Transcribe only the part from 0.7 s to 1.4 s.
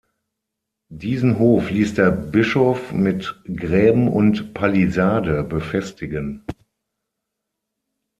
Diesen